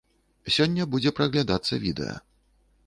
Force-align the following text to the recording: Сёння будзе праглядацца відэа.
Сёння 0.55 0.87
будзе 0.95 1.13
праглядацца 1.21 1.73
відэа. 1.89 2.15